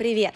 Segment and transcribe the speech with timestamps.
[0.00, 0.32] Привет!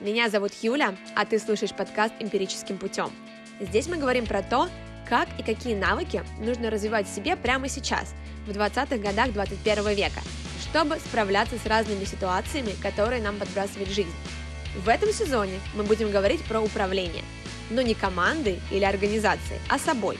[0.00, 3.10] Меня зовут Юля, а ты слушаешь подкаст «Эмпирическим путем».
[3.58, 4.68] Здесь мы говорим про то,
[5.08, 8.12] как и какие навыки нужно развивать в себе прямо сейчас,
[8.46, 10.20] в 20-х годах 21 века,
[10.60, 14.12] чтобы справляться с разными ситуациями, которые нам подбрасывает жизнь.
[14.84, 17.24] В этом сезоне мы будем говорить про управление,
[17.70, 20.18] но не командой или организацией, а собой.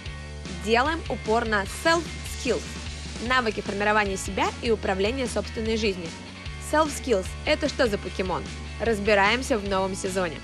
[0.64, 2.62] Делаем упор на self-skills–
[3.28, 6.08] навыки формирования себя и управления собственной жизнью.
[6.72, 8.42] Self-skills– это что за покемон?
[8.80, 10.38] Разбираемся в новом сезоне.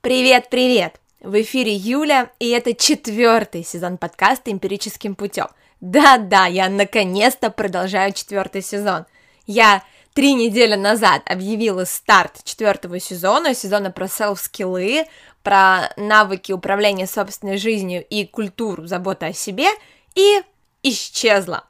[0.00, 1.00] Привет-привет!
[1.18, 5.48] В эфире Юля, и это четвертый сезон подкаста «Эмпирическим путем».
[5.80, 9.06] Да-да, я наконец-то продолжаю четвертый сезон.
[9.46, 9.82] Я
[10.12, 15.06] три недели назад объявила старт четвертого сезона, сезона про селф-скиллы,
[15.42, 19.70] про навыки управления собственной жизнью и культуру заботы о себе,
[20.14, 20.40] и
[20.84, 21.64] исчезла.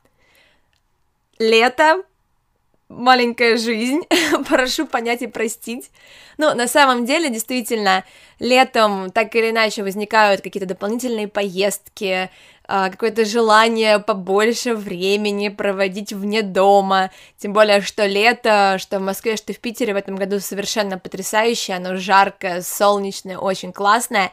[1.39, 2.03] Лето,
[2.89, 4.03] маленькая жизнь,
[4.49, 5.91] прошу понять и простить.
[6.39, 8.05] Ну, на самом деле, действительно,
[8.39, 12.31] летом так или иначе возникают какие-то дополнительные поездки,
[12.67, 19.37] а, какое-то желание побольше времени проводить вне дома, тем более, что лето, что в Москве,
[19.37, 24.33] что в Питере в этом году совершенно потрясающее, оно жаркое, солнечное, очень классное,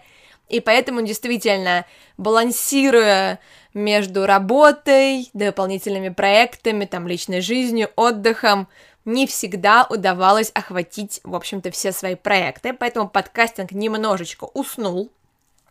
[0.51, 1.85] и поэтому действительно,
[2.17, 3.39] балансируя
[3.73, 8.67] между работой, дополнительными проектами, там, личной жизнью, отдыхом,
[9.05, 15.09] не всегда удавалось охватить, в общем-то, все свои проекты, поэтому подкастинг немножечко уснул,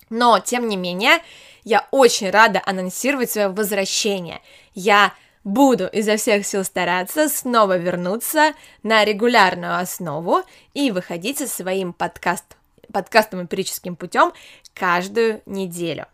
[0.08, 1.18] но, тем не менее,
[1.62, 4.40] я очень рада анонсировать свое возвращение.
[4.74, 5.12] Я
[5.44, 10.42] буду изо всех сил стараться снова вернуться на регулярную основу
[10.74, 12.56] и выходить со своим подкаст,
[12.90, 14.32] подкастом эмпирическим путем
[14.74, 16.06] каждую неделю.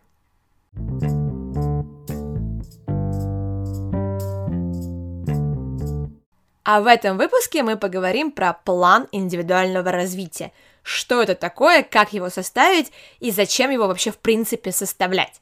[6.69, 10.51] А в этом выпуске мы поговорим про план индивидуального развития.
[10.83, 12.91] Что это такое, как его составить
[13.21, 15.39] и зачем его вообще в принципе составлять.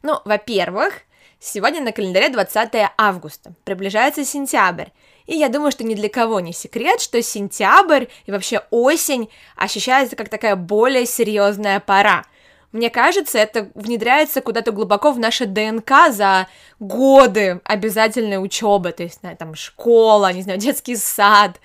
[0.00, 1.02] Ну, во-первых,
[1.38, 4.88] сегодня на календаре 20 августа, приближается сентябрь,
[5.26, 10.16] и я думаю, что ни для кого не секрет, что сентябрь и вообще осень ощущается
[10.16, 12.24] как такая более серьезная пора–
[12.72, 16.48] мне кажется, это внедряется куда-то глубоко в наше ДНК за
[16.80, 21.60] годы обязательной учебы, то есть, там, школа, не знаю, детский сад,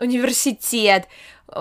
[0.00, 1.06] университет.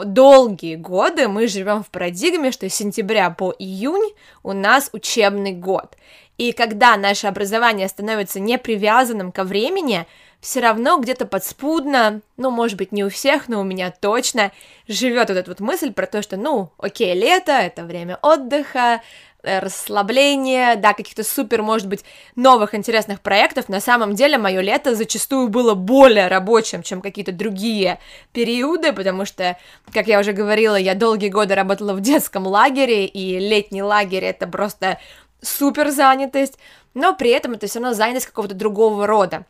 [0.03, 5.95] Долгие годы мы живем в парадигме, что с сентября по июнь у нас учебный год.
[6.39, 10.07] И когда наше образование становится непривязанным ко времени,
[10.39, 14.51] все равно где-то подспудно, ну, может быть, не у всех, но у меня точно
[14.87, 19.01] живет вот эта вот мысль про то, что, ну, окей, лето, это время отдыха,
[19.41, 22.05] э, расслабления, да, каких-то супер, может быть,
[22.35, 23.67] новых интересных проектов.
[23.67, 27.99] На самом деле, мое лето зачастую было более рабочим, чем какие-то другие
[28.31, 29.57] периоды, потому что,
[29.91, 34.45] как я уже говорила, я долгие годы работала в детском лагере, и летний лагерь это
[34.45, 34.99] просто
[35.41, 36.59] супер занятость,
[36.93, 39.45] но при этом это все равно занятость какого-то другого рода.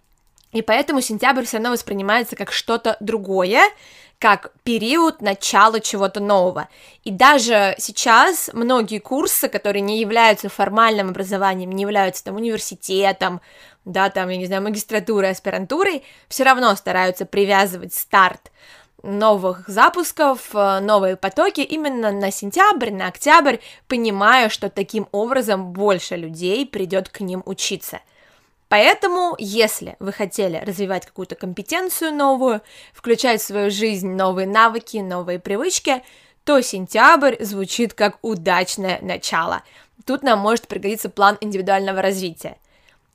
[0.51, 3.61] И поэтому сентябрь все равно воспринимается как что-то другое,
[4.19, 6.69] как период начала чего-то нового.
[7.03, 13.41] И даже сейчас многие курсы, которые не являются формальным образованием, не являются там университетом,
[13.85, 18.51] да, там, я не знаю, магистратурой, аспирантурой, все равно стараются привязывать старт
[19.03, 26.15] новых запусков, э, новые потоки именно на сентябрь, на октябрь, понимая, что таким образом больше
[26.15, 27.99] людей придет к ним учиться–
[28.69, 32.61] Поэтому, если вы хотели развивать какую-то компетенцию новую,
[32.93, 36.03] включать в свою жизнь новые навыки, новые привычки,
[36.43, 39.63] то сентябрь звучит как удачное начало.
[40.05, 42.57] Тут нам может пригодиться план индивидуального развития.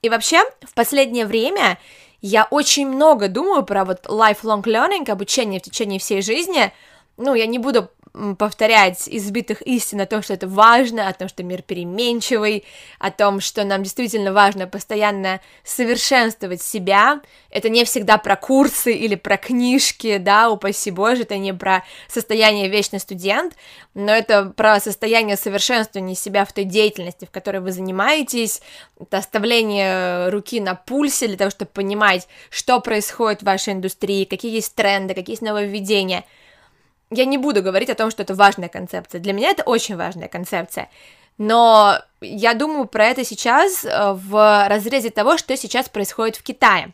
[0.01, 1.79] И вообще, в последнее время
[2.21, 6.73] я очень много думаю про вот lifelong learning, обучение в течение всей жизни.
[7.17, 7.91] Ну, я не буду
[8.39, 12.65] повторять избитых истин о том, что это важно, о том, что мир переменчивый,
[12.99, 17.23] о том, что нам действительно важно постоянно совершенствовать себя.
[17.49, 22.69] Это не всегда про курсы или про книжки, да, упаси боже, это не про состояние
[22.69, 23.55] вечный студент,
[23.95, 28.61] но это про состояние совершенствования себя в той деятельности, в которой вы занимаетесь,
[29.01, 34.53] это оставление руки на пульсе для того, чтобы понимать, что происходит в вашей индустрии, какие
[34.53, 36.25] есть тренды, какие есть нововведения–
[37.13, 39.21] я не буду говорить о том, что это важная концепция.
[39.21, 40.89] Для меня это очень важная концепция.
[41.39, 46.93] Но я думаю про это сейчас э, в разрезе того, что сейчас происходит в Китае.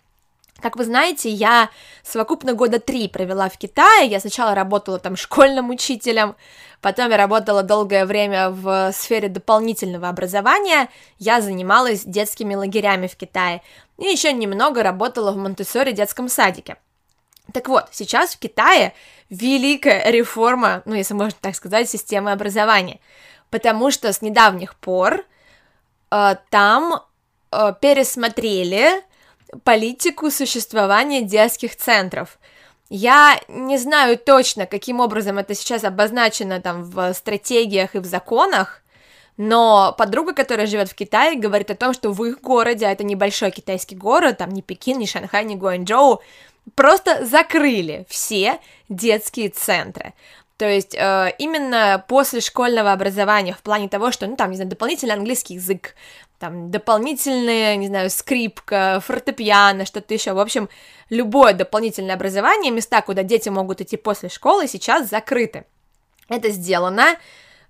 [0.60, 1.70] Как вы знаете, я
[2.02, 4.08] совокупно года три провела в Китае.
[4.08, 6.34] Я сначала работала там школьным учителем,
[6.80, 10.88] потом я работала долгое время в сфере дополнительного образования.
[11.18, 13.62] Я занималась детскими лагерями в Китае.
[13.98, 16.76] И еще немного работала в Монтессоре детском садике.
[17.52, 18.94] Так вот, сейчас в Китае
[19.30, 23.00] великая реформа, ну, если можно так сказать, системы образования,
[23.50, 25.24] потому что с недавних пор
[26.10, 27.02] э, там
[27.50, 29.02] э, пересмотрели
[29.64, 32.38] политику существования детских центров.
[32.90, 38.82] Я не знаю точно, каким образом это сейчас обозначено там в стратегиях и в законах,
[39.36, 43.04] но подруга, которая живет в Китае, говорит о том, что в их городе, а это
[43.04, 46.20] небольшой китайский город, там ни Пекин, ни Шанхай, ни Гуанчжоу,
[46.74, 50.14] просто закрыли все детские центры.
[50.58, 54.68] То есть э, именно после школьного образования в плане того, что, ну, там, не знаю,
[54.68, 55.94] дополнительный английский язык,
[56.40, 60.68] там, дополнительные, не знаю, скрипка, фортепиано, что-то еще, в общем,
[61.10, 65.64] любое дополнительное образование, места, куда дети могут идти после школы, сейчас закрыты.
[66.28, 67.16] Это сделано,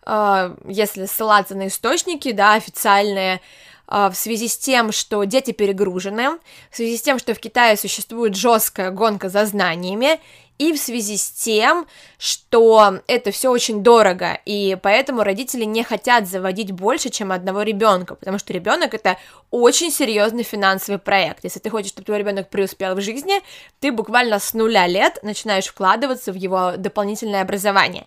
[0.07, 3.43] э, если ссылаться на источники, да, официальные,
[3.89, 6.39] в связи с тем, что дети перегружены,
[6.71, 10.21] в связи с тем, что в Китае существует жесткая гонка за знаниями,
[10.59, 11.87] и в связи с тем,
[12.19, 18.17] что это все очень дорого, и поэтому родители не хотят заводить больше, чем одного ребенка,
[18.17, 19.19] потому что ребенок это
[19.51, 21.45] очень серьезный финансовый проект.
[21.45, 23.41] Если ты хочешь, чтобы твой ребенок преуспел в жизни,
[23.81, 28.07] ты буквально с нуля лет начинаешь вкладываться в его дополнительное образование.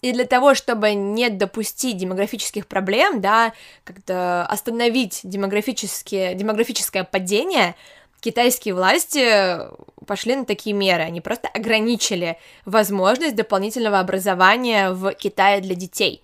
[0.00, 3.52] И для того, чтобы не допустить демографических проблем, да,
[3.82, 7.74] как-то остановить демографические, демографическое падение,
[8.20, 9.58] китайские власти
[10.06, 11.02] пошли на такие меры.
[11.02, 16.22] Они просто ограничили возможность дополнительного образования в Китае для детей.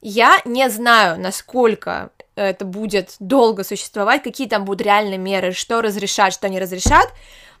[0.00, 6.32] Я не знаю, насколько это будет долго существовать, какие там будут реальные меры, что разрешат,
[6.32, 7.12] что не разрешат,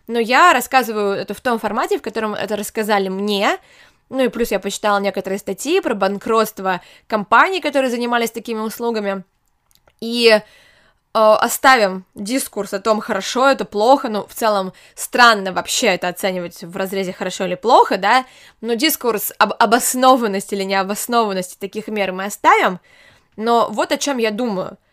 [0.06, 3.58] но я рассказываю это в том формате, в котором это рассказали мне,
[4.08, 9.24] ну и плюс я почитала некоторые статьи про банкротство компаний, которые занимались такими услугами.
[10.00, 10.42] И э,
[11.12, 16.76] оставим дискурс о том, хорошо это, плохо, ну, в целом, странно вообще это оценивать в
[16.76, 18.24] разрезе хорошо или плохо, да,
[18.60, 22.80] но дискурс об обоснованности или необоснованности таких мер мы оставим,
[23.36, 24.78] но вот о чем я думаю–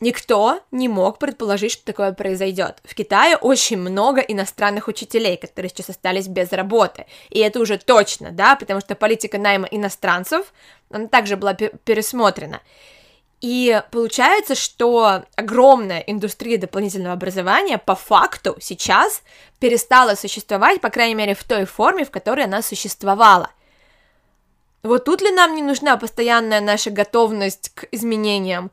[0.00, 2.76] Никто не мог предположить, что такое произойдет.
[2.84, 7.06] В Китае очень много иностранных учителей, которые сейчас остались без работы.
[7.30, 10.52] И это уже точно, да, потому что политика найма иностранцев,
[10.90, 12.60] она также была пересмотрена.
[13.40, 19.22] И получается, что огромная индустрия дополнительного образования по факту сейчас
[19.60, 23.50] перестала существовать, по крайней мере, в той форме, в которой она существовала.
[24.82, 28.70] Вот тут ли нам не нужна постоянная наша готовность к изменениям?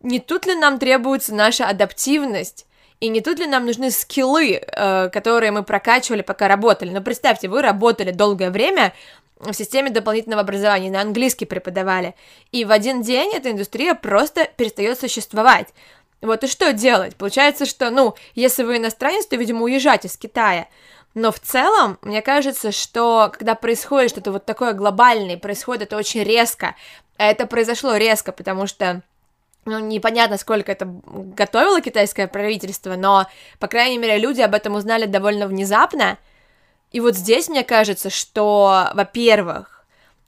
[0.00, 2.66] Не тут ли нам требуется наша адаптивность,
[3.00, 6.90] и не тут ли нам нужны скиллы, э, которые мы прокачивали, пока работали?
[6.90, 8.92] Ну, представьте, вы работали долгое время
[9.38, 12.14] в системе дополнительного образования, на английский преподавали,
[12.52, 15.68] и в один день эта индустрия просто перестает существовать.
[16.20, 17.16] Вот и что делать?
[17.16, 20.68] Получается, что, ну, если вы иностранец, то, видимо, уезжать из Китая.
[21.14, 26.22] Но в целом, мне кажется, что когда происходит что-то вот такое глобальное, происходит это очень
[26.22, 26.76] резко,
[27.16, 29.02] а это произошло резко, потому что
[29.64, 33.26] ну, непонятно, сколько это готовило китайское правительство, но,
[33.58, 36.18] по крайней мере, люди об этом узнали довольно внезапно.
[36.92, 39.84] И вот здесь мне кажется, что, во-первых,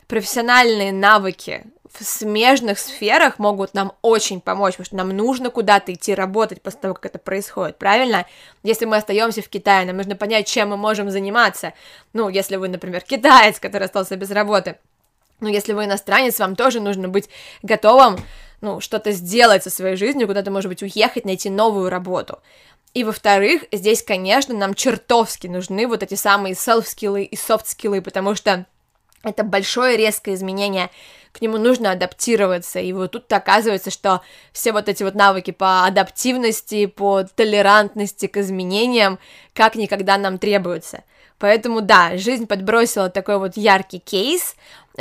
[0.07, 6.15] профессиональные навыки в смежных сферах могут нам очень помочь, потому что нам нужно куда-то идти
[6.15, 8.27] работать после того, как это происходит, правильно?
[8.63, 11.75] Если мы остаемся в Китае, нам нужно понять, чем мы можем заниматься.
[12.13, 14.79] Ну, если вы, например, китаец, который остался без работы,
[15.41, 17.29] ну, если вы иностранец, вам тоже нужно быть
[17.63, 18.17] готовым
[18.63, 22.39] ну, что-то сделать со своей жизнью, куда-то, может быть, уехать, найти новую работу.
[22.95, 28.67] И, во-вторых, здесь, конечно, нам чертовски нужны вот эти самые self-скиллы и soft-скиллы, потому что
[29.23, 30.91] это большое резкое изменение,
[31.33, 34.21] к нему нужно адаптироваться, и вот тут оказывается, что
[34.53, 39.19] все вот эти вот навыки по адаптивности, по толерантности к изменениям
[39.55, 41.05] как никогда нам требуются.
[41.39, 44.55] Поэтому да, жизнь подбросила такой вот яркий кейс,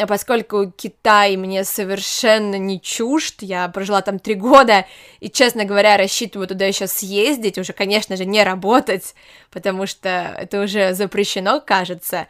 [0.07, 4.85] поскольку Китай мне совершенно не чужд, я прожила там три года,
[5.19, 9.15] и, честно говоря, рассчитываю туда еще съездить, уже, конечно же, не работать,
[9.49, 12.27] потому что это уже запрещено, кажется,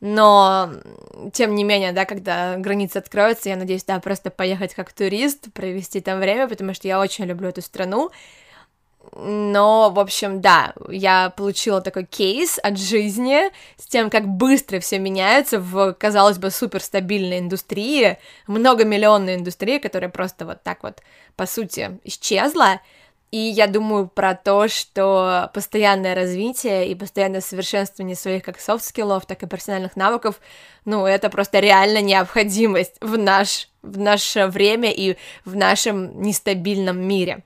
[0.00, 0.70] но,
[1.32, 6.00] тем не менее, да, когда границы откроются, я надеюсь, да, просто поехать как турист, провести
[6.00, 8.10] там время, потому что я очень люблю эту страну,
[9.12, 14.98] но, в общем, да, я получила такой кейс от жизни с тем, как быстро все
[14.98, 21.00] меняется в, казалось бы, суперстабильной индустрии, многомиллионной индустрии, которая просто вот так вот,
[21.36, 22.80] по сути, исчезла.
[23.30, 29.10] И я думаю про то, что постоянное развитие и постоянное совершенствование своих как soft skill
[29.10, 30.40] ов, так и профессиональных навыков,
[30.84, 37.42] ну, это просто реально необходимость в, наш, в наше время и в нашем нестабильном мире.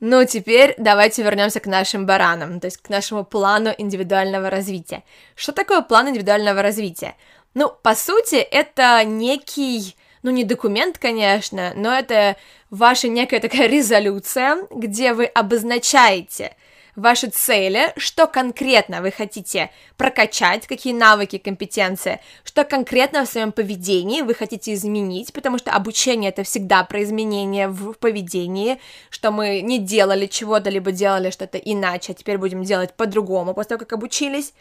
[0.00, 5.02] Ну, теперь давайте вернемся к нашим баранам, то есть к нашему плану индивидуального развития.
[5.34, 7.14] Что такое план индивидуального развития?
[7.54, 12.36] Ну, по сути, это некий, ну, не документ, конечно, но это
[12.70, 16.56] ваша некая такая резолюция, где вы обозначаете
[16.96, 24.22] ваши цели, что конкретно вы хотите прокачать, какие навыки, компетенции, что конкретно в своем поведении
[24.22, 29.78] вы хотите изменить, потому что обучение это всегда про изменения в поведении, что мы не
[29.78, 34.52] делали чего-то, либо делали что-то иначе, а теперь будем делать по-другому после того, как обучились.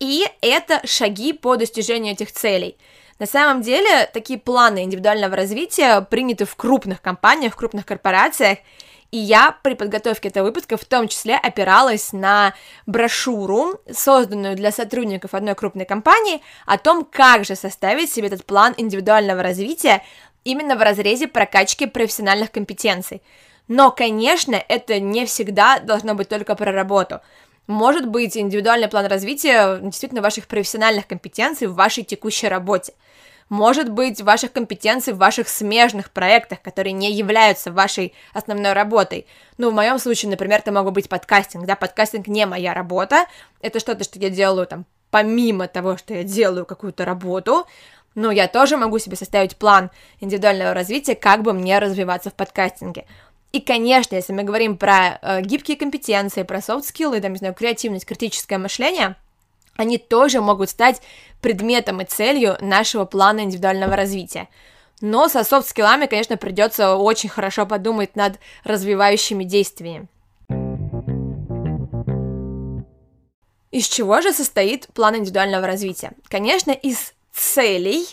[0.00, 2.76] И это шаги по достижению этих целей.
[3.18, 8.58] На самом деле, такие планы индивидуального развития приняты в крупных компаниях, в крупных корпорациях,
[9.14, 12.52] и я при подготовке этого выпуска в том числе опиралась на
[12.86, 18.74] брошюру, созданную для сотрудников одной крупной компании, о том, как же составить себе этот план
[18.76, 20.02] индивидуального развития
[20.42, 23.22] именно в разрезе прокачки профессиональных компетенций.
[23.68, 27.20] Но, конечно, это не всегда должно быть только про работу.
[27.68, 32.94] Может быть индивидуальный план развития действительно ваших профессиональных компетенций в вашей текущей работе
[33.48, 39.26] может быть ваших компетенций в ваших смежных проектах, которые не являются вашей основной работой.
[39.58, 43.26] Ну, в моем случае, например, это могу быть подкастинг, да, подкастинг не моя работа,
[43.60, 47.66] это что-то, что я делаю там помимо того, что я делаю какую-то работу,
[48.16, 53.06] но я тоже могу себе составить план индивидуального развития, как бы мне развиваться в подкастинге.
[53.52, 58.06] И, конечно, если мы говорим про э, гибкие компетенции, про софт-скиллы, там, не знаю, креативность,
[58.06, 59.14] критическое мышление,
[59.76, 61.02] они тоже могут стать
[61.40, 64.48] предметом и целью нашего плана индивидуального развития.
[65.00, 70.08] Но со софт-скиллами, конечно, придется очень хорошо подумать над развивающими действиями.
[73.70, 76.12] Из чего же состоит план индивидуального развития?
[76.28, 78.06] Конечно, из целей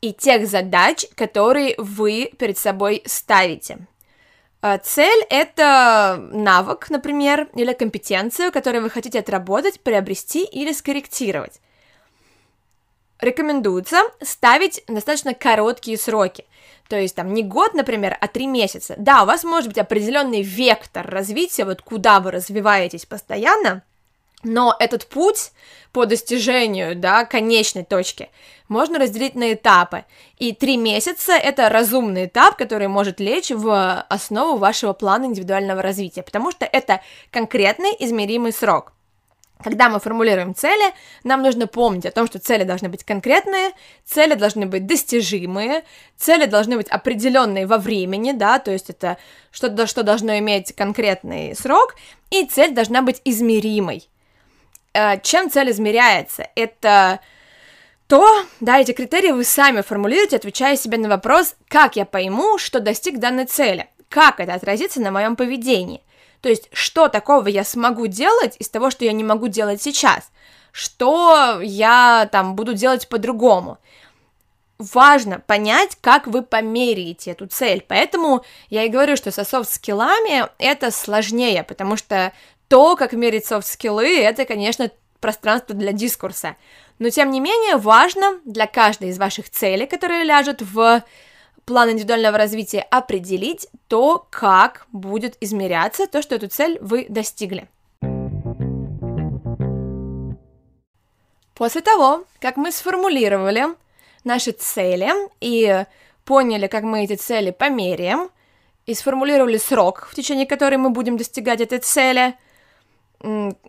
[0.00, 3.88] и тех задач, которые вы перед собой ставите.
[4.66, 11.60] А, цель— это навык, например, или компетенцию, которую вы хотите отработать, приобрести или скорректировать.
[13.20, 16.46] Рекомендуется ставить достаточно короткие сроки.
[16.88, 18.94] То есть там не год, например, а три месяца.
[18.96, 23.82] Да, у вас может быть определенный вектор развития, вот куда вы развиваетесь постоянно,
[24.44, 25.52] но этот путь
[25.92, 28.28] по достижению, да, конечной точки
[28.68, 30.04] можно разделить на этапы.
[30.38, 36.22] И три месяца— это разумный этап, который может лечь в основу вашего плана индивидуального развития,
[36.22, 38.92] потому что это конкретный измеримый срок.
[39.62, 43.70] Когда мы формулируем цели, нам нужно помнить о том, что цели должны быть конкретные,
[44.04, 45.84] цели должны быть достижимые,
[46.16, 49.16] цели должны быть определенные во времени, да, то есть это
[49.52, 51.94] что-то, что должно иметь конкретный срок,
[52.30, 54.08] и цель должна быть измеримой.
[54.94, 56.48] Э, чем цель измеряется?
[56.54, 57.20] Это
[58.06, 62.80] то, да, эти критерии вы сами формулируете, отвечая себе на вопрос, как я пойму, что
[62.80, 66.02] достиг данной цели, как это отразится на моем поведении.
[66.40, 70.30] То есть, что такого я смогу делать из того, что я не могу делать сейчас,
[70.70, 73.78] что я там буду делать по-другому.
[74.78, 80.90] Важно понять, как вы померяете эту цель, поэтому я и говорю, что со софт-скиллами это
[80.90, 82.32] сложнее, потому что
[82.68, 84.90] то, как мерить софт-скиллы, это, конечно,
[85.20, 86.56] пространство для дискурса.
[86.98, 91.02] Но, тем не менее, важно для каждой из ваших целей, которые ляжут в
[91.64, 97.68] план индивидуального развития, определить то, как будет измеряться то, что эту цель вы достигли.
[101.54, 103.66] После того, как мы сформулировали
[104.24, 105.84] наши цели и
[106.24, 108.30] поняли, как мы эти цели померяем,
[108.86, 112.34] и сформулировали срок, в течение которого мы будем достигать этой цели,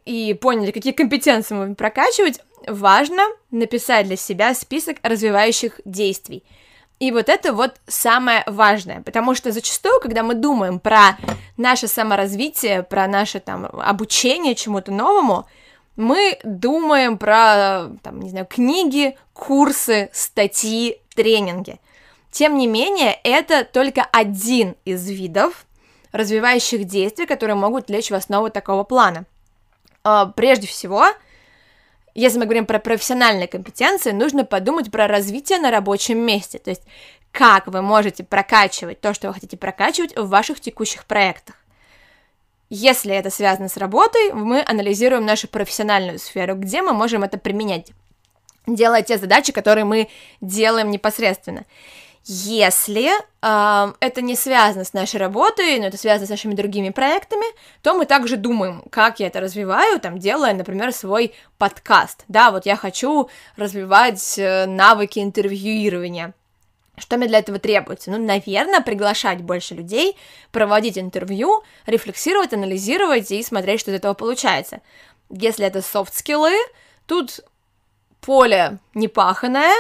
[0.06, 6.44] и поняли, какие компетенции мы будем прокачивать, важно написать для себя список развивающих действий.
[7.00, 11.18] И вот это вот самое важное, потому что зачастую, когда мы думаем про
[11.58, 15.46] наше саморазвитие, про наше там обучение чему-то новому,
[15.98, 21.80] мы думаем про, там, не знаю, книги, курсы, статьи, тренинги.
[22.32, 25.66] Тем не менее, это только один из видов
[26.12, 29.26] развивающих действий, которые могут лечь в основу такого плана.
[30.06, 31.08] А, прежде всего,
[32.14, 36.84] если мы говорим про профессиональные компетенции, нужно подумать про развитие на рабочем месте, то есть
[37.32, 41.56] как вы можете прокачивать то, что вы хотите прокачивать в ваших текущих проектах.
[42.70, 47.92] Если это связано с работой, мы анализируем нашу профессиональную сферу, где мы можем это применять,
[48.68, 50.08] делая те задачи, которые мы
[50.40, 51.66] делаем непосредственно.
[52.28, 57.46] Если э, это не связано с нашей работой, но это связано с нашими другими проектами,
[57.84, 62.24] то мы также думаем, как я это развиваю, там, делая, например, свой подкаст.
[62.28, 66.34] Да, вот я хочу развивать э, навыки интервьюирования.
[66.98, 68.10] Что мне для этого требуется?
[68.10, 70.18] Ну, наверное, приглашать больше людей,
[70.52, 74.82] проводить интервью, рефлексировать, анализировать и смотреть, что из этого получается.
[75.30, 76.56] Если это софт-скиллы,
[77.06, 77.42] тут
[78.22, 79.76] поле непаханное,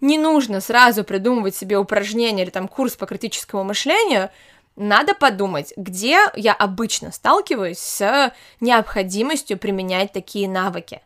[0.00, 4.30] не нужно сразу придумывать себе упражнение или там курс по критическому мышлению,
[4.76, 11.02] надо подумать, где я обычно сталкиваюсь с необходимостью применять такие навыки.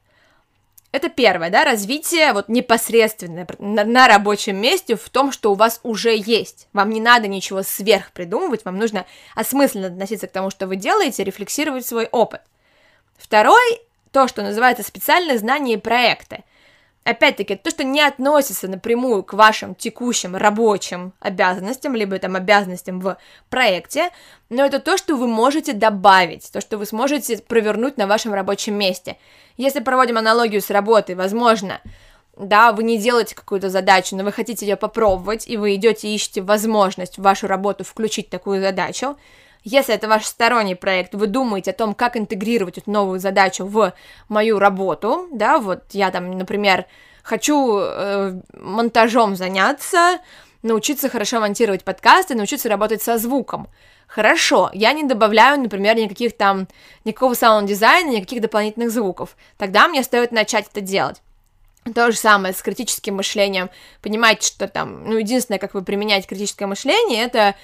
[0.93, 5.81] Это первое, да, развитие вот непосредственно на, на рабочем месте в том, что у вас
[5.83, 6.69] уже есть.
[6.73, 11.25] Вам не надо ничего сверх придумывать, вам нужно осмысленно относиться к тому, что вы делаете,
[11.25, 12.43] рефлексировать свой опыт.
[13.19, 13.81] Второй,
[14.12, 16.45] то, что называется специальные знания и проекты–
[17.05, 23.17] опять-таки, то, что не относится напрямую к вашим текущим рабочим обязанностям, либо там обязанностям в
[23.51, 24.11] проекте,
[24.49, 28.75] но это то, что вы можете добавить, то, что вы сможете провернуть на вашем рабочем
[28.75, 29.19] месте.
[29.57, 31.81] Если проводим аналогию с работой, возможно,
[32.37, 36.43] да, вы не делаете какую-то задачу, но вы хотите ее попробовать, и вы идете ищете
[36.43, 39.17] возможность в вашу работу включить такую задачу,
[39.64, 43.92] если это ваш сторонний проект, вы думаете о том, как интегрировать эту новую задачу в
[44.28, 46.87] мою работу, да, вот я там, например,
[47.23, 50.18] хочу э, монтажом заняться,
[50.62, 53.68] научиться хорошо монтировать подкасты, научиться работать со звуком.
[54.06, 56.68] Хорошо, я не добавляю, например, никаких там,
[57.04, 59.37] никакого саунд-дизайна, никаких дополнительных звуков.
[59.56, 61.23] Тогда мне стоит начать это делать.
[61.93, 63.69] То же самое с критическим мышлением.
[64.00, 67.55] Понимаете, что там, ну, единственное, как вы применяете критическое мышление, это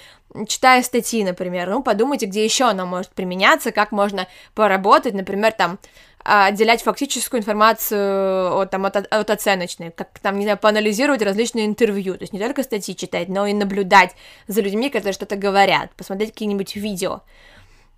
[0.47, 1.69] читая статьи, например.
[1.69, 5.79] Ну, подумайте, где еще оно может применяться, как можно поработать, например, там,
[6.23, 11.65] а, отделять фактическую информацию от, там, от, от оценочной, как там, не знаю, поанализировать различные
[11.65, 14.11] интервью, то есть не только статьи читать, но и наблюдать
[14.47, 17.21] за людьми, которые что-то говорят, посмотреть какие-нибудь видео.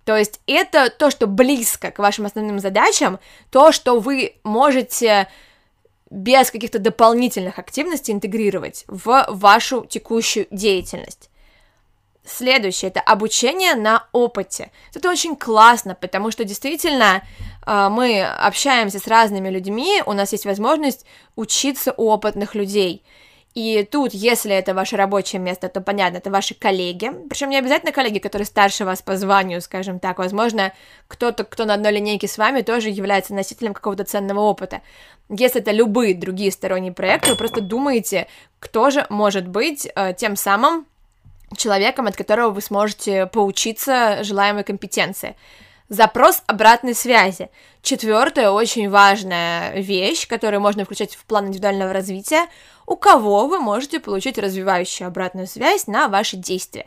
[0.04, 3.18] То есть это то, что близко к вашим основным задачам,
[3.50, 5.28] то, что вы можете
[6.14, 11.28] без каких-то дополнительных активностей интегрировать в вашу текущую деятельность.
[12.24, 14.70] Следующее это обучение на опыте.
[14.94, 17.22] Это очень классно, потому что действительно
[17.66, 21.04] э, мы общаемся с разными людьми, у нас есть возможность
[21.36, 23.02] учиться у опытных людей.
[23.54, 27.12] И тут, если это ваше рабочее место, то понятно, это ваши коллеги.
[27.28, 30.18] Причем не обязательно коллеги, которые старше вас по званию, скажем так.
[30.18, 30.72] Возможно,
[31.06, 34.82] кто-то, кто на одной линейке с вами, тоже является носителем какого-то ценного опыта.
[35.28, 38.26] Если это любые другие сторонние проекты, вы просто думаете,
[38.58, 40.86] кто же может быть э, тем самым
[41.56, 45.36] человеком, от которого вы сможете поучиться желаемой компетенции.
[45.88, 47.50] Запрос обратной связи.
[47.82, 52.46] Четвертая очень важная вещь, которую можно включать в план индивидуального развития,
[52.86, 56.86] у кого вы можете получить развивающую обратную связь на ваши действия.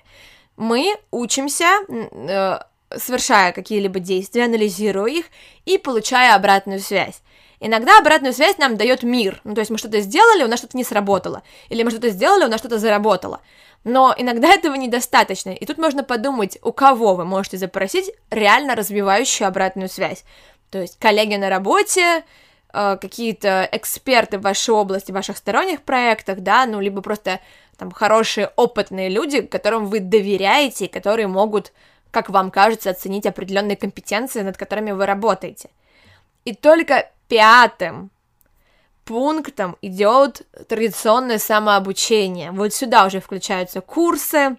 [0.55, 2.59] Мы учимся, э,
[2.95, 5.25] совершая какие-либо действия, анализируя их
[5.65, 7.21] и получая обратную связь.
[7.59, 9.41] Иногда обратную связь нам дает мир.
[9.43, 11.41] Ну, то есть мы что-то сделали, у нас что-то не сработало.
[11.69, 13.41] Или мы что-то сделали, у нас что-то заработало.
[13.83, 15.49] Но иногда этого недостаточно.
[15.51, 20.23] И тут можно подумать, у кого вы можете запросить реально развивающую обратную связь.
[20.69, 22.23] То есть коллеги на работе,
[22.77, 27.39] э, какие-то эксперты в вашей области, в ваших сторонних проектах, да, ну, либо просто
[27.77, 31.73] там хорошие, опытные люди, которым вы доверяете, которые могут,
[32.11, 35.69] как вам кажется, оценить определенные компетенции, над которыми вы работаете.
[36.45, 38.11] И только пятым
[39.05, 42.51] пунктом идет традиционное самообучение.
[42.51, 44.57] Вот сюда уже включаются курсы,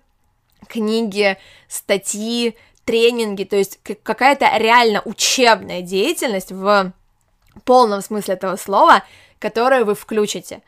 [0.68, 1.36] книги,
[1.68, 6.92] статьи, тренинги, то есть какая-то реально учебная деятельность в
[7.58, 9.02] полном смысле этого слова,
[9.38, 10.62] которую вы включите.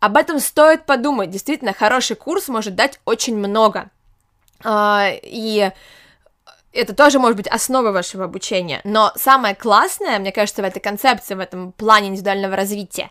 [0.00, 1.30] Об этом стоит подумать.
[1.30, 3.90] Действительно, хороший курс может дать очень много.
[4.64, 5.70] А, и
[6.72, 11.34] это тоже может быть основой вашего обучения, но самое классное, мне кажется, в этой концепции,
[11.34, 13.10] в этом плане индивидуального развития,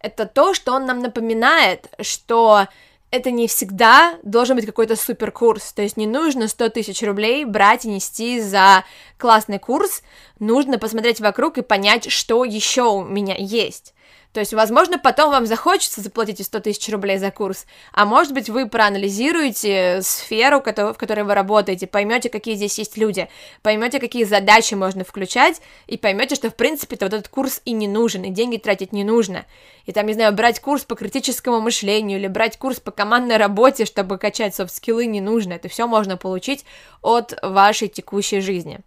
[0.00, 2.66] это то, что он нам напоминает, что
[3.14, 7.44] это не всегда должен быть какой-то супер курс, то есть не нужно 100 тысяч рублей
[7.44, 8.84] брать и нести за
[9.18, 10.02] классный курс,
[10.40, 13.94] нужно посмотреть вокруг и понять, что еще у меня есть.
[14.34, 18.50] То есть, возможно, потом вам захочется заплатить 100 тысяч рублей за курс, а может быть,
[18.50, 23.28] вы проанализируете сферу, в которой вы работаете, поймете, какие здесь есть люди,
[23.62, 27.86] поймете, какие задачи можно включать, и поймете, что, в принципе-то, вот этот курс и не
[27.86, 29.46] нужен, и деньги тратить не нужно.
[29.86, 33.84] И там, не знаю, брать курс по критическому мышлению или брать курс по командной работе,
[33.84, 35.52] чтобы качать софт-скиллы, не нужно.
[35.52, 36.64] Это все можно получить
[37.02, 38.80] от вашей текущей жизни.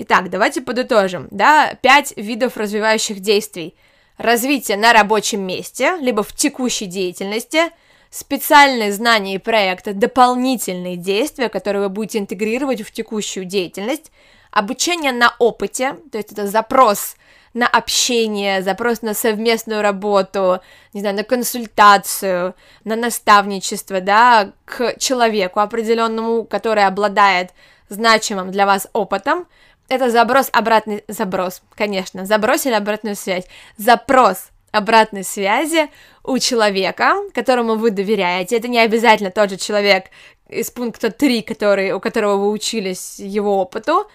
[0.00, 3.74] Итак, давайте подытожим, да, пять видов развивающих действий.
[4.16, 7.70] Развитие на рабочем месте, либо в текущей деятельности,
[8.08, 14.12] специальные знания и проекты, дополнительные действия, которые вы будете интегрировать в текущую деятельность,
[14.52, 17.16] обучение на опыте, то есть это запрос
[17.52, 20.60] на общение, запрос на совместную работу,
[20.92, 27.50] не знаю, на консультацию, на наставничество, да, к человеку определенному, который обладает
[27.88, 29.48] значимым для вас опытом,
[29.88, 33.44] это заброс обратный, заброс, конечно, забросили обратную связь,
[33.76, 35.88] запрос обратной связи
[36.24, 38.56] у человека, которому вы доверяете.
[38.56, 40.06] Это не обязательно тот же человек
[40.48, 44.06] из пункта 3, который, у которого вы учились его опыту.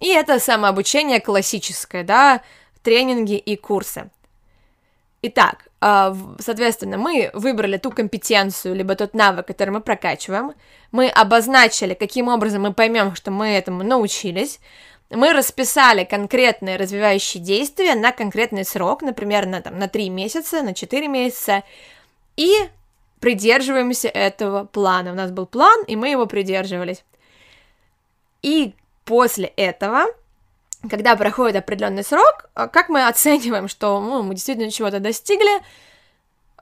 [0.00, 2.42] И это самообучение классическое, да,
[2.82, 4.10] тренинги и курсы.
[5.22, 10.52] Итак, а, соответственно, мы выбрали ту компетенцию, либо тот навык, который мы прокачиваем,
[10.90, 14.58] мы обозначили, каким образом мы поймем, что мы этому научились,
[15.10, 20.74] мы расписали конкретные развивающие действия на конкретный срок, например, на, там, на 3 месяца, на
[20.74, 21.62] 4 месяца,
[22.36, 22.52] и
[23.20, 25.12] придерживаемся этого плана.
[25.12, 27.04] У нас был план, и мы его придерживались.
[28.42, 30.06] И после этого,
[30.90, 35.62] когда проходит определенный срок, как мы оцениваем, что ну, мы действительно чего-то достигли,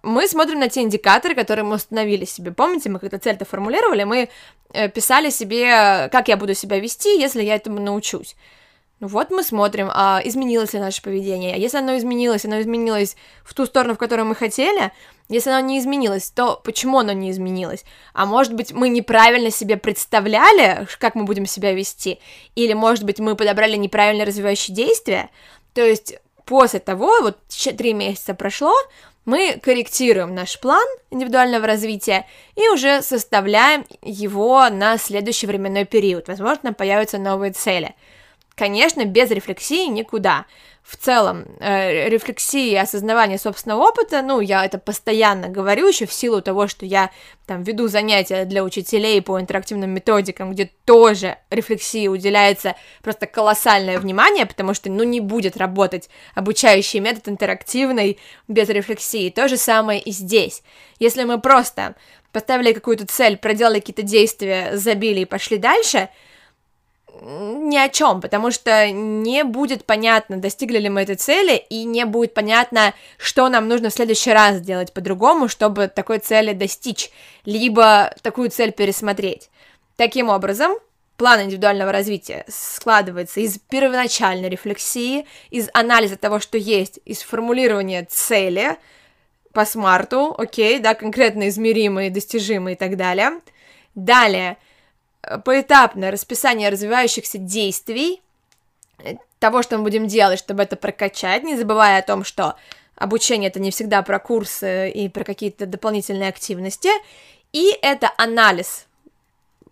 [0.03, 2.53] мы смотрим на те индикаторы, которые мы установили себе.
[2.53, 4.29] Помните, мы когда цель-то формулировали, мы
[4.73, 8.37] э, писали себе, как я буду себя вести, если я этому научусь.
[9.01, 11.59] Ну вот мы смотрим, а изменилось ли наше поведение.
[11.59, 14.93] Если оно изменилось, оно изменилось в ту сторону, в которую мы хотели.
[15.31, 17.85] Если оно не изменилось, то почему оно не изменилось?
[18.13, 22.19] А может быть, мы неправильно себе представляли, как мы будем себя вести?
[22.57, 25.31] Или, может быть, мы подобрали неправильно развивающие действия?
[25.73, 27.39] То есть после того, вот
[27.77, 28.73] три месяца прошло,
[29.25, 32.27] мы корректируем наш план индивидуального развития
[32.57, 36.29] и уже составляем его на следующий временной период.
[36.29, 37.95] Возможно, появятся новые цели.
[38.55, 40.47] Конечно, без рефлексии никуда
[40.83, 46.13] в целом э, рефлексии и осознавания собственного опыта, ну, я это постоянно говорю, еще в
[46.13, 47.11] силу того, что я
[47.47, 54.47] там веду занятия для учителей по интерактивным методикам, где тоже рефлексии уделяется просто колоссальное внимание,
[54.47, 59.31] потому что, ну, не будет работать обучающий метод интерактивный без рефлексии.
[59.31, 60.63] То же самое и здесь.
[60.99, 61.95] Если мы просто
[62.33, 66.09] поставили какую-то цель, проделали какие-то действия, забили и пошли дальше—
[67.21, 72.05] ни о чем, потому что не будет понятно, достигли ли мы этой цели, и не
[72.07, 77.11] будет понятно, что нам нужно в следующий раз сделать по-другому, чтобы такой цели достичь,
[77.45, 79.51] либо такую цель пересмотреть.
[79.97, 80.73] Таким образом,
[81.17, 88.79] план индивидуального развития складывается из первоначальной рефлексии, из анализа того, что есть, из формулирования цели
[89.53, 93.41] по смарту, окей, да, конкретно измеримые, достижимые и так далее.
[93.95, 94.57] Далее–
[95.45, 98.23] поэтапное расписание развивающихся действий,
[98.99, 102.57] э, того, что мы будем делать, чтобы это прокачать, не забывая о том, что
[102.97, 106.91] обучение это не всегда про курсы и про какие-то дополнительные активности,
[107.53, 108.87] и это анализ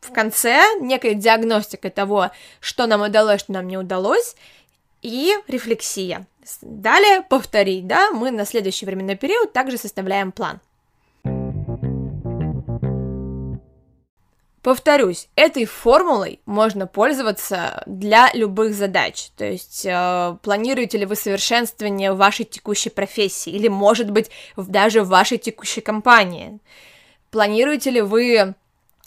[0.01, 2.31] в конце, некая диагностика того,
[2.61, 4.37] что нам удалось, что нам не удалось,
[5.03, 6.27] и рефлексия.
[6.63, 10.61] Далее повторить, да, мы на следующий временной период также составляем план.
[14.69, 19.31] Повторюсь, этой формулой можно пользоваться для любых задач.
[19.35, 25.39] То есть, э, планируете ли вы совершенствование вашей текущей профессии или, может быть, даже вашей
[25.39, 26.59] текущей компании?
[27.31, 28.57] Планируете ли вы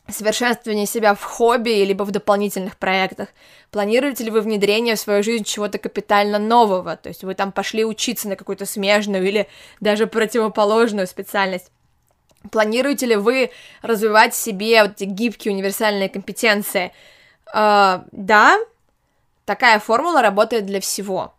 [0.09, 3.29] совершенствование себя в хобби либо в дополнительных проектах?
[3.69, 6.97] Планируете ли вы внедрение в свою жизнь чего-то капитально нового?
[6.97, 9.47] То есть вы там пошли учиться на какую-то смежную или
[9.79, 11.71] даже противоположную специальность?
[12.49, 13.51] Планируете ли вы
[13.81, 16.91] развивать себе вот эти гибкие универсальные компетенции?
[17.53, 18.57] Э, да,
[19.45, 21.33] такая формула работает для всего.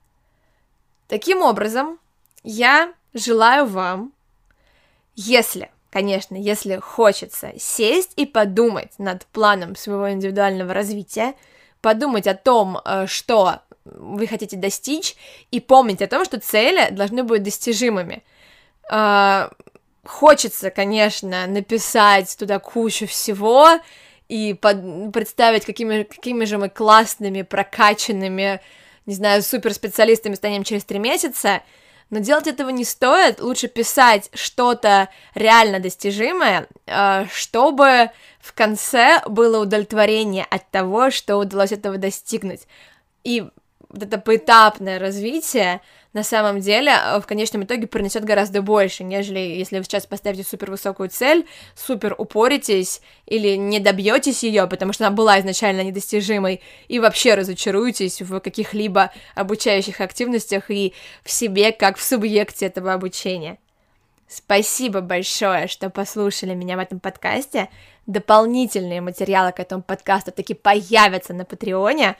[1.08, 1.98] Таким образом,
[2.44, 4.12] я желаю вам,
[5.14, 11.34] если, конечно, если хочется сесть и подумать над планом своего индивидуального развития,
[11.80, 15.16] подумать о том, э, что вы хотите достичь,
[15.50, 18.22] и помнить о том, что цели должны быть достижимыми.
[20.04, 23.68] Хочется, конечно, написать туда кучу всего
[24.28, 25.12] и под...
[25.12, 28.60] представить, какими, какими же мы классными, прокачанными,
[29.06, 31.62] не знаю, суперспециалистами станем через три месяца,
[32.10, 38.10] но делать этого не стоит, лучше писать что-то реально достижимое, э, чтобы
[38.40, 42.62] в конце было удовлетворение от того, что удалось этого достигнуть.
[43.22, 43.48] И
[43.88, 45.80] вот это поэтапное развитие,
[46.12, 50.44] на самом деле э, в конечном итоге принесет гораздо больше, нежели если вы сейчас поставите
[50.44, 56.60] супер высокую цель, супер упоритесь или не добьетесь ее, потому что она была изначально недостижимой,
[56.88, 60.92] и вообще разочаруетесь в каких-либо обучающих активностях и
[61.24, 63.58] в себе, как в субъекте этого обучения.
[64.28, 67.68] Спасибо большое, что послушали меня в этом подкасте.
[68.06, 72.16] Дополнительные материалы к этому подкасту таки появятся на Патреоне.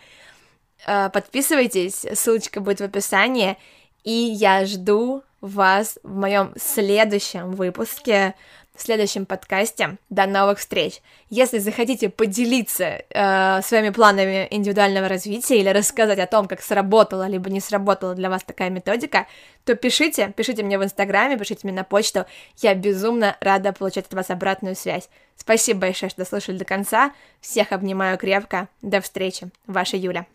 [0.87, 3.57] Э, подписывайтесь, ссылочка будет в описании.
[4.05, 8.35] И я жду вас в моем следующем выпуске,
[8.75, 9.99] в следующем подкасте.
[10.09, 11.03] До новых встреч!
[11.29, 17.51] Если захотите поделиться э, своими планами индивидуального развития или рассказать о том, как сработала либо
[17.51, 19.27] не сработала для вас такая методика,
[19.65, 22.25] то пишите, пишите мне в Инстаграме, пишите мне на почту.
[22.59, 25.09] Я безумно рада получать от вас обратную связь.
[25.37, 27.13] Спасибо большое, что дослушали до конца.
[27.41, 28.69] Всех обнимаю крепко.
[28.81, 29.51] До встречи.
[29.67, 30.27] Ваша Юля.